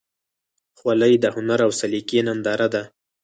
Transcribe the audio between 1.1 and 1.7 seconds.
د هنر